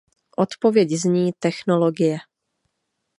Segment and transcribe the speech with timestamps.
[0.37, 2.17] Odpověď zní technologie.